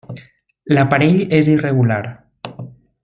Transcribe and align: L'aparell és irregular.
L'aparell 0.77 1.19
és 1.41 1.51
irregular. 1.57 2.01